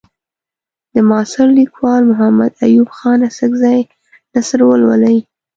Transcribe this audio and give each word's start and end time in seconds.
د 0.93 0.95
معاصر 1.09 1.47
لیکوال 1.59 2.01
محمد 2.11 2.51
ایوب 2.65 2.89
خان 2.97 3.19
اڅکزي 3.27 3.79
نثر 4.33 4.59
ولولئ. 4.69 5.17